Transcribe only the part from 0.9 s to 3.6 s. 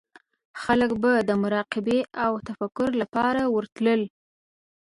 به د مراقبې او تفکر لپاره